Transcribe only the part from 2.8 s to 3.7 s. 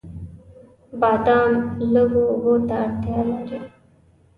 اړتیا لري.